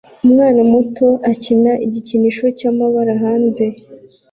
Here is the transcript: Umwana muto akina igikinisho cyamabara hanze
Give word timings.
Umwana 0.25 0.61
muto 0.71 1.07
akina 1.31 1.71
igikinisho 1.85 2.45
cyamabara 2.57 3.13
hanze 3.23 3.65